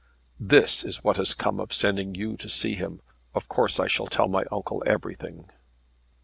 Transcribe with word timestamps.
"This 0.39 0.83
is 0.83 1.03
what 1.03 1.17
has 1.17 1.35
come 1.35 1.59
of 1.59 1.71
sending 1.71 2.15
you 2.15 2.35
to 2.37 2.49
see 2.49 2.73
him! 2.73 3.01
Of 3.35 3.47
course 3.47 3.79
I 3.79 3.85
shall 3.85 4.07
tell 4.07 4.27
my 4.29 4.45
uncle 4.51 4.81
everything." 4.83 5.47